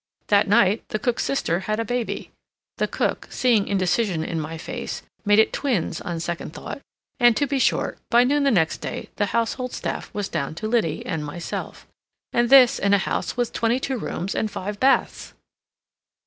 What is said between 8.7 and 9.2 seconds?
day